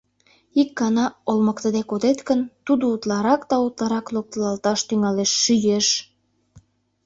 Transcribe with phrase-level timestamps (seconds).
[0.61, 5.87] Ик гана олмыктыде кодет гын, тудо утларак да утларак локтылалташ тӱҥалеш, шӱеш.